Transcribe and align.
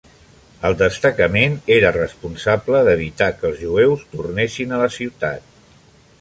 El 0.69 0.75
destacament 0.77 1.57
era 1.75 1.91
responsable 1.97 2.81
d'evitar 2.87 3.29
que 3.43 3.47
els 3.51 3.61
jueus 3.67 4.07
tornessin 4.15 4.75
a 4.79 4.83
la 4.87 4.91
ciutat. 4.99 5.63